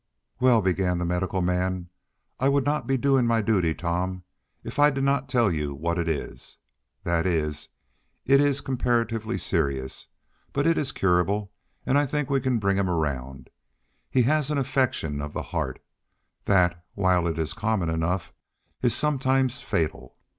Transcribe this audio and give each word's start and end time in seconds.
"Well," 0.39 0.63
began 0.63 0.97
the 0.97 1.05
medical 1.05 1.43
man, 1.43 1.91
"I 2.39 2.49
would 2.49 2.65
not 2.65 2.87
be 2.87 2.97
doing 2.97 3.27
my 3.27 3.43
duty, 3.43 3.75
Tom, 3.75 4.23
if 4.63 4.79
I 4.79 4.89
did 4.89 5.03
not 5.03 5.29
tell 5.29 5.51
you 5.51 5.75
what 5.75 5.99
it 5.99 6.09
is. 6.09 6.57
That 7.03 7.27
is, 7.27 7.69
it 8.25 8.41
is 8.41 8.61
comparatively 8.61 9.37
serious, 9.37 10.07
but 10.53 10.65
it 10.65 10.75
is 10.75 10.91
curable, 10.91 11.51
and 11.85 11.99
I 11.99 12.07
think 12.07 12.31
we 12.31 12.41
can 12.41 12.57
bring 12.57 12.77
him 12.77 12.89
around. 12.89 13.51
He 14.09 14.23
has 14.23 14.49
an 14.49 14.57
affection 14.57 15.21
of 15.21 15.33
the 15.33 15.43
heart, 15.43 15.77
that, 16.45 16.83
while 16.95 17.27
it 17.27 17.37
is 17.37 17.53
common 17.53 17.91
enough, 17.91 18.33
is 18.81 18.95
sometimes 18.95 19.61
fatal. 19.61 20.17